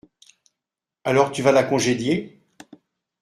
Alors 1.03 1.31
tu 1.31 1.43
vas 1.43 1.51
la 1.51 1.61
congédier? 1.63 2.41